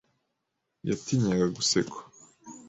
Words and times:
Yatinyaga 0.87 1.47
gusekwa. 1.57 2.01